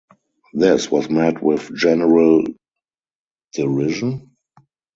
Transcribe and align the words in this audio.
This 0.55 0.89
was 0.89 1.11
met 1.11 1.43
with 1.43 1.75
general 1.75 2.43
derision. 3.53 4.31